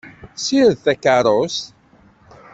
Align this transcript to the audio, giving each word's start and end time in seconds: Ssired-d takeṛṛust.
Ssired-d 0.37 0.81
takeṛṛust. 0.83 1.65